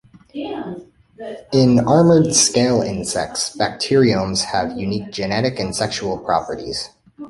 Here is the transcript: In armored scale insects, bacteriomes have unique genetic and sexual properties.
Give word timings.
In 1.53 1.77
armored 1.79 2.33
scale 2.33 2.81
insects, 2.81 3.55
bacteriomes 3.55 4.45
have 4.45 4.75
unique 4.75 5.11
genetic 5.11 5.59
and 5.59 5.75
sexual 5.75 6.17
properties. 6.17 6.89